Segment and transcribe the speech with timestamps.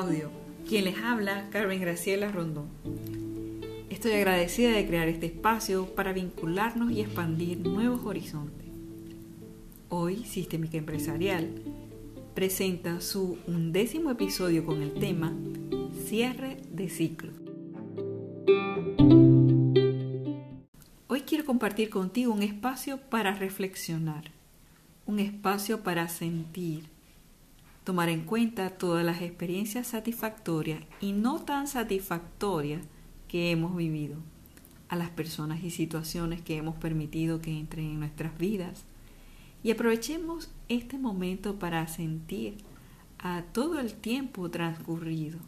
[0.00, 0.30] audio.
[0.66, 2.68] Quien les habla, Carmen Graciela Rondón.
[3.90, 8.66] Estoy agradecida de crear este espacio para vincularnos y expandir nuevos horizontes.
[9.90, 11.50] Hoy, Sistémica Empresarial
[12.34, 15.34] presenta su undécimo episodio con el tema
[16.06, 17.32] Cierre de ciclo.
[21.08, 24.30] Hoy quiero compartir contigo un espacio para reflexionar,
[25.04, 26.84] un espacio para sentir,
[27.84, 32.82] tomar en cuenta todas las experiencias satisfactorias y no tan satisfactorias
[33.28, 34.16] que hemos vivido,
[34.88, 38.84] a las personas y situaciones que hemos permitido que entren en nuestras vidas
[39.62, 42.56] y aprovechemos este momento para sentir
[43.18, 45.38] a todo el tiempo transcurrido.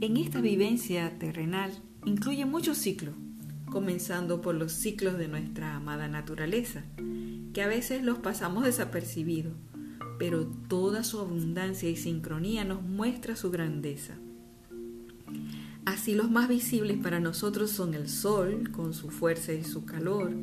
[0.00, 1.72] En esta vivencia terrenal
[2.04, 3.14] incluye muchos ciclos,
[3.70, 6.84] comenzando por los ciclos de nuestra amada naturaleza,
[7.56, 9.54] que a veces los pasamos desapercibidos,
[10.18, 14.12] pero toda su abundancia y sincronía nos muestra su grandeza.
[15.86, 20.34] Así los más visibles para nosotros son el Sol con su fuerza y su calor,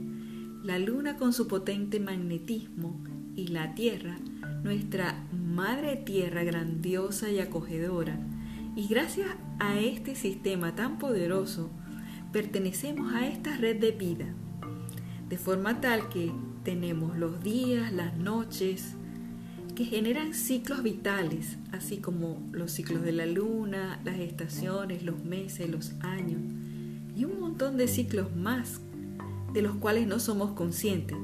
[0.63, 2.99] la Luna con su potente magnetismo
[3.35, 4.17] y la Tierra,
[4.63, 8.17] nuestra Madre Tierra grandiosa y acogedora.
[8.75, 11.69] Y gracias a este sistema tan poderoso,
[12.31, 14.33] pertenecemos a esta red de vida,
[15.29, 16.31] de forma tal que
[16.63, 18.95] tenemos los días, las noches,
[19.75, 25.69] que generan ciclos vitales, así como los ciclos de la luna, las estaciones, los meses,
[25.69, 26.41] los años
[27.15, 28.81] y un montón de ciclos más
[29.53, 31.17] de los cuales no somos conscientes,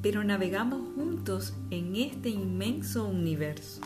[0.00, 3.80] pero navegamos juntos en este inmenso universo.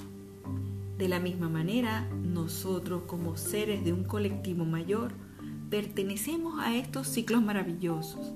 [0.98, 5.12] De la misma manera, nosotros como seres de un colectivo mayor,
[5.70, 8.33] pertenecemos a estos ciclos maravillosos.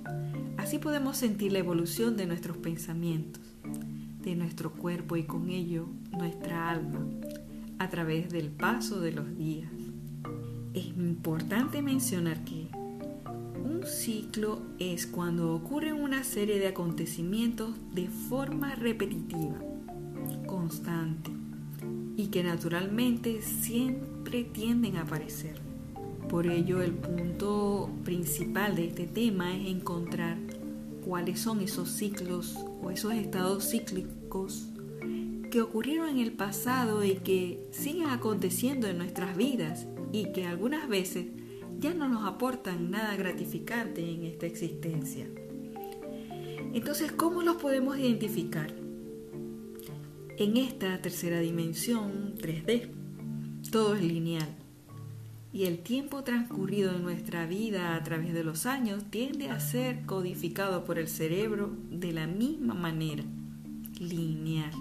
[0.62, 3.42] Así podemos sentir la evolución de nuestros pensamientos
[4.22, 7.04] de nuestro cuerpo y con ello nuestra alma
[7.80, 9.72] a través del paso de los días.
[10.72, 12.68] Es importante mencionar que
[13.64, 19.58] un ciclo es cuando ocurren una serie de acontecimientos de forma repetitiva,
[20.46, 21.32] constante
[22.16, 25.60] y que naturalmente siempre tienden a aparecer.
[26.28, 30.38] Por ello el punto principal de este tema es encontrar
[31.04, 34.68] cuáles son esos ciclos o esos estados cíclicos
[35.50, 40.88] que ocurrieron en el pasado y que siguen aconteciendo en nuestras vidas y que algunas
[40.88, 41.26] veces
[41.78, 45.26] ya no nos aportan nada gratificante en esta existencia.
[46.72, 48.72] Entonces, ¿cómo los podemos identificar?
[50.38, 52.88] En esta tercera dimensión 3D,
[53.70, 54.61] todo es lineal
[55.52, 60.06] y el tiempo transcurrido en nuestra vida a través de los años tiende a ser
[60.06, 63.22] codificado por el cerebro de la misma manera,
[64.00, 64.72] lineal.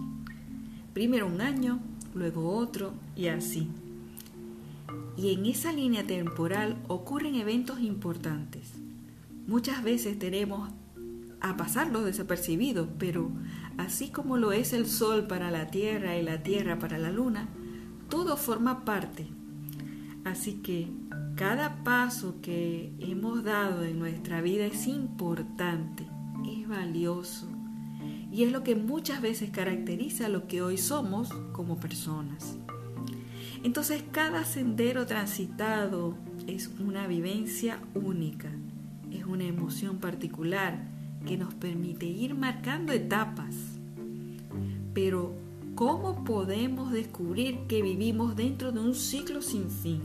[0.93, 1.79] Primero un año,
[2.15, 3.67] luego otro y así.
[5.17, 8.71] Y en esa línea temporal ocurren eventos importantes.
[9.47, 10.71] Muchas veces tenemos
[11.41, 13.29] a pasarlos desapercibidos, pero
[13.77, 17.49] así como lo es el Sol para la Tierra y la Tierra para la Luna,
[18.09, 19.27] todo forma parte
[20.23, 20.87] Así que
[21.35, 26.05] cada paso que hemos dado en nuestra vida es importante,
[26.45, 27.47] es valioso
[28.31, 32.57] y es lo que muchas veces caracteriza lo que hoy somos como personas.
[33.63, 36.15] Entonces cada sendero transitado
[36.47, 38.49] es una vivencia única,
[39.11, 40.87] es una emoción particular
[41.25, 43.55] que nos permite ir marcando etapas.
[44.93, 45.35] Pero
[45.81, 49.99] ¿Cómo podemos descubrir que vivimos dentro de un ciclo sin fin?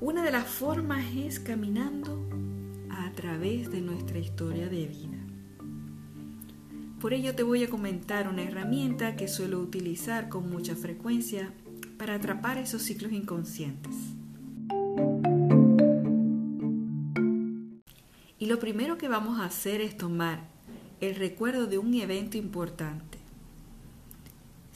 [0.00, 2.18] Una de las formas es caminando
[2.88, 5.18] a través de nuestra historia de vida.
[6.98, 11.52] Por ello te voy a comentar una herramienta que suelo utilizar con mucha frecuencia
[11.98, 13.94] para atrapar esos ciclos inconscientes.
[18.38, 20.48] Y lo primero que vamos a hacer es tomar
[21.02, 23.07] el recuerdo de un evento importante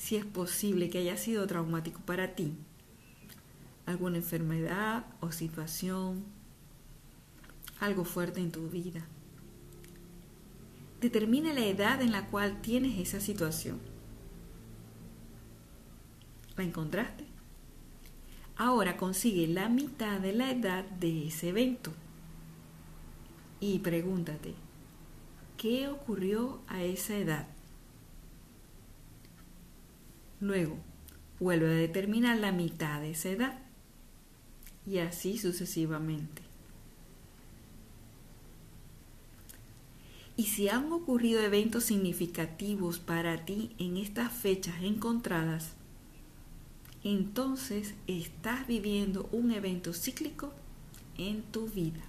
[0.02, 2.54] si es posible que haya sido traumático para ti,
[3.86, 6.24] alguna enfermedad o situación,
[7.78, 9.06] algo fuerte en tu vida.
[11.00, 13.78] Determina la edad en la cual tienes esa situación.
[16.56, 17.24] ¿La encontraste?
[18.56, 21.92] Ahora consigue la mitad de la edad de ese evento
[23.60, 24.54] y pregúntate,
[25.56, 27.46] ¿qué ocurrió a esa edad?
[30.42, 30.76] Luego,
[31.38, 33.58] vuelve a determinar la mitad de esa edad.
[34.84, 36.42] Y así sucesivamente.
[40.36, 45.74] Y si han ocurrido eventos significativos para ti en estas fechas encontradas,
[47.04, 50.52] entonces estás viviendo un evento cíclico
[51.18, 52.00] en tu vida.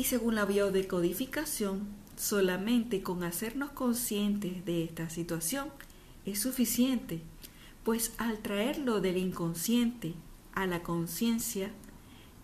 [0.00, 1.86] Y según la biodecodificación,
[2.16, 5.68] solamente con hacernos conscientes de esta situación
[6.24, 7.20] es suficiente,
[7.84, 10.14] pues al traerlo del inconsciente
[10.54, 11.70] a la conciencia,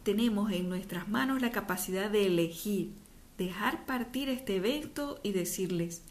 [0.02, 2.92] tenemos en nuestras manos la capacidad de elegir,
[3.38, 6.02] dejar partir este evento y decirles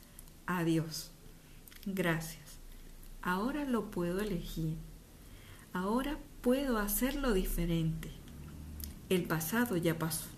[0.48, 1.12] adiós.
[1.86, 2.58] Gracias.
[3.22, 4.78] Ahora lo puedo elegir.
[5.74, 8.10] Ahora puedo hacerlo diferente.
[9.10, 10.35] El pasado ya pasó.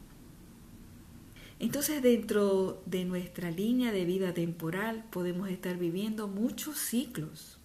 [1.59, 7.57] Entonces dentro de nuestra línea de vida temporal podemos estar viviendo muchos ciclos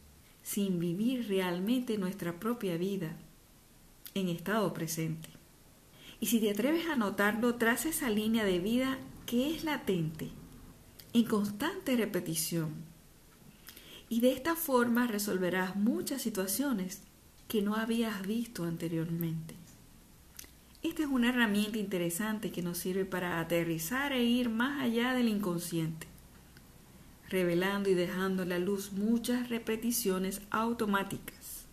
[0.43, 3.17] sin vivir realmente nuestra propia vida
[4.15, 5.29] en estado presente.
[6.21, 10.31] Y si te atreves a notarlo tras esa línea de vida que es latente,
[11.13, 12.71] en constante repetición.
[14.09, 17.03] Y de esta forma resolverás muchas situaciones
[17.49, 19.62] que no habías visto anteriormente.
[20.83, 25.29] Esta es una herramienta interesante que nos sirve para aterrizar e ir más allá del
[25.29, 26.09] inconsciente,
[27.31, 31.69] revelando y dejando a la luz muchas repeticiones automáticas.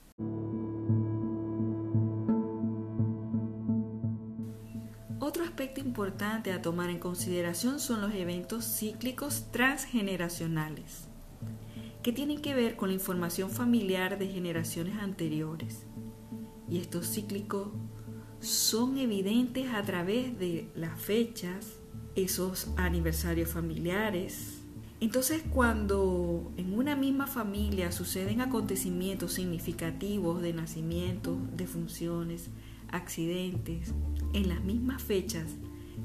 [5.19, 11.07] Otro aspecto importante a tomar en consideración son los eventos cíclicos transgeneracionales,
[12.03, 15.88] que tienen que ver con la información familiar de generaciones anteriores.
[16.69, 17.69] Y estos cíclicos
[18.41, 21.80] son evidentes a través de las fechas,
[22.15, 24.59] esos aniversarios familiares.
[25.01, 32.50] Entonces cuando en una misma familia suceden acontecimientos significativos de nacimiento, de funciones,
[32.91, 33.94] accidentes
[34.33, 35.45] en las mismas fechas,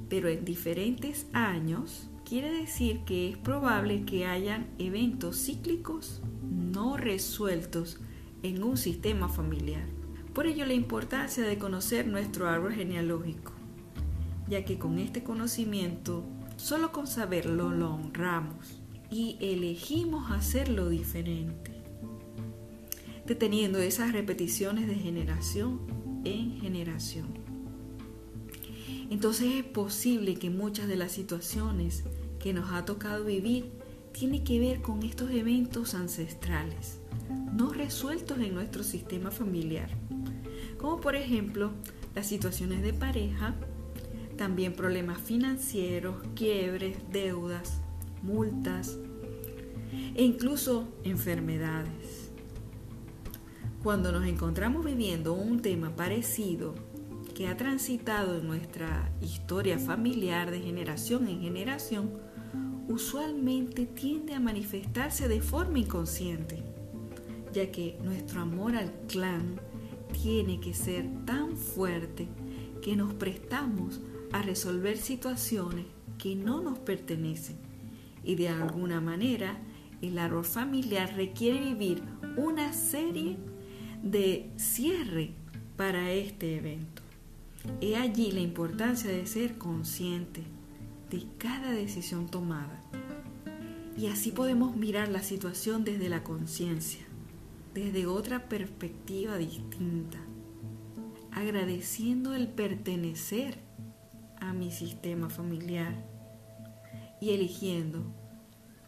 [0.09, 7.99] pero en diferentes años, quiere decir que es probable que hayan eventos cíclicos no resueltos
[8.43, 9.94] en un sistema familiar.
[10.35, 13.53] Por ello la importancia de conocer nuestro árbol genealógico,
[14.49, 16.25] ya que con este conocimiento,
[16.57, 18.83] solo con saberlo lo honramos
[19.13, 21.71] y elegimos hacerlo diferente,
[23.27, 25.81] deteniendo esas repeticiones de generación
[26.25, 27.29] en generación.
[29.11, 32.03] Entonces es posible que muchas de las situaciones
[32.41, 33.71] que nos ha tocado vivir
[34.11, 36.99] tienen que ver con estos eventos ancestrales,
[37.53, 39.91] no resueltos en nuestro sistema familiar,
[40.85, 41.71] como por ejemplo
[42.15, 43.55] las situaciones de pareja,
[44.37, 47.81] también problemas financieros, quiebres, deudas,
[48.21, 48.99] multas
[50.15, 52.31] e incluso enfermedades.
[53.83, 56.75] Cuando nos encontramos viviendo un tema parecido
[57.35, 62.11] que ha transitado en nuestra historia familiar de generación en generación,
[62.89, 66.63] usualmente tiende a manifestarse de forma inconsciente,
[67.55, 69.59] ya que nuestro amor al clan
[70.23, 72.29] tiene que ser tan fuerte
[72.83, 74.01] que nos prestamos
[74.33, 75.87] a resolver situaciones
[76.19, 77.57] que no nos pertenecen
[78.23, 79.59] y de alguna manera
[80.01, 82.03] el árbol familiar requiere vivir
[82.37, 83.37] una serie
[84.03, 85.33] de cierre
[85.77, 87.03] para este evento.
[87.81, 90.43] He allí la importancia de ser consciente
[91.11, 92.81] de cada decisión tomada.
[93.97, 97.04] Y así podemos mirar la situación desde la conciencia,
[97.75, 100.19] desde otra perspectiva distinta,
[101.33, 103.59] agradeciendo el pertenecer
[104.41, 106.07] a mi sistema familiar
[107.21, 108.05] y eligiendo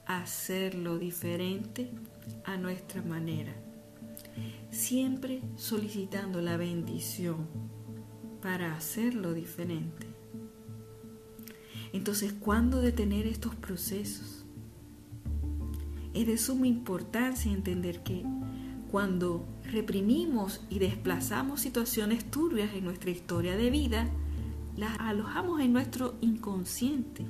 [0.06, 1.90] hacerlo diferente
[2.44, 3.54] a nuestra manera
[4.70, 7.46] siempre solicitando la bendición
[8.42, 10.06] para hacerlo diferente.
[11.92, 14.44] Entonces, ¿cuándo detener estos procesos?
[16.14, 18.22] Es de suma importancia entender que
[18.90, 24.08] cuando reprimimos y desplazamos situaciones turbias en nuestra historia de vida,
[24.76, 27.26] las alojamos en nuestro inconsciente.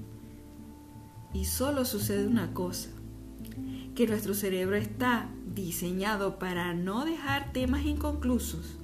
[1.33, 2.91] Y solo sucede una cosa,
[3.95, 8.79] que nuestro cerebro está diseñado para no dejar temas inconclusos.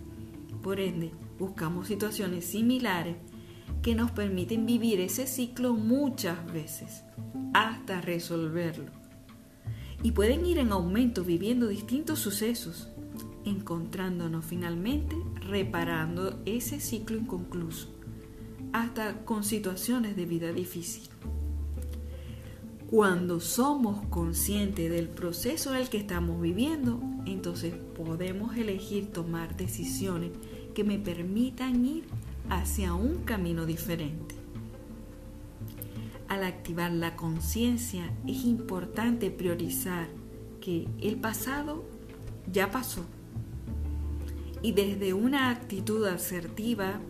[0.62, 3.17] Por ende, buscamos situaciones similares
[3.83, 7.02] que nos permiten vivir ese ciclo muchas veces
[7.52, 9.01] hasta resolverlo.
[10.02, 12.88] Y pueden ir en aumento viviendo distintos sucesos,
[13.44, 15.16] encontrándonos finalmente
[15.49, 17.88] reparando ese ciclo inconcluso,
[18.73, 21.09] hasta con situaciones de vida difícil.
[22.90, 30.32] Cuando somos conscientes del proceso en el que estamos viviendo, entonces podemos elegir tomar decisiones
[30.75, 32.04] que me permitan ir
[32.50, 34.41] hacia un camino diferente.
[36.32, 40.08] Al activar la conciencia es importante priorizar
[40.62, 41.84] que el pasado
[42.50, 43.04] ya pasó
[44.62, 47.02] y desde una actitud asertiva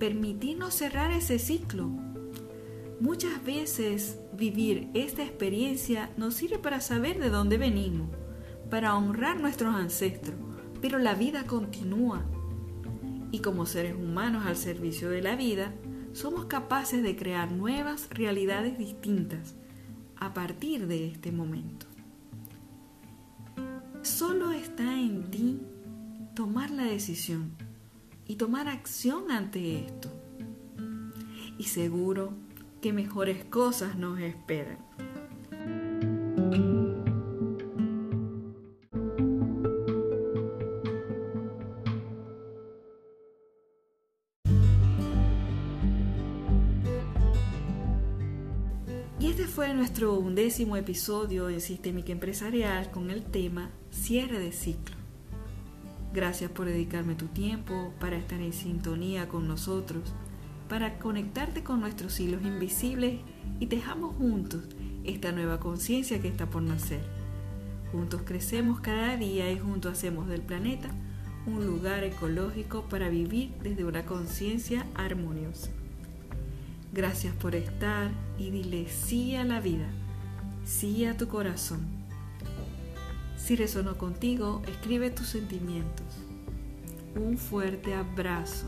[0.00, 1.86] permitirnos cerrar ese ciclo.
[2.98, 8.08] Muchas veces vivir esta experiencia nos sirve para saber de dónde venimos,
[8.68, 10.34] para honrar nuestros ancestros,
[10.82, 12.24] pero la vida continúa.
[13.30, 15.72] Y como seres humanos al servicio de la vida,
[16.16, 19.54] somos capaces de crear nuevas realidades distintas
[20.16, 21.84] a partir de este momento.
[24.00, 25.60] Solo está en ti
[26.34, 27.50] tomar la decisión
[28.26, 30.10] y tomar acción ante esto.
[31.58, 32.32] Y seguro
[32.80, 34.78] que mejores cosas nos esperan.
[50.36, 54.94] Undécimo episodio en Sistémica Empresarial con el tema Cierre de ciclo.
[56.12, 60.12] Gracias por dedicarme tu tiempo para estar en sintonía con nosotros,
[60.68, 63.20] para conectarte con nuestros hilos invisibles
[63.60, 64.64] y dejamos juntos
[65.04, 67.00] esta nueva conciencia que está por nacer.
[67.90, 70.90] Juntos crecemos cada día y juntos hacemos del planeta
[71.46, 75.70] un lugar ecológico para vivir desde una conciencia armoniosa.
[76.92, 79.88] Gracias por estar y dile sí a la vida,
[80.66, 81.86] sí a tu corazón.
[83.36, 86.06] Si resonó contigo, escribe tus sentimientos.
[87.14, 88.66] Un fuerte abrazo.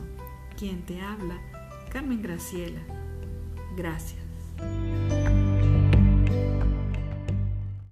[0.57, 1.39] Quien te habla,
[1.91, 2.81] Carmen Graciela.
[3.77, 4.21] Gracias.